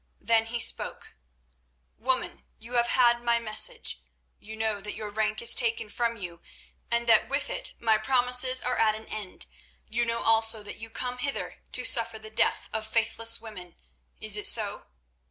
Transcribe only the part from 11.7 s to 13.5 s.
to suffer the death of faithless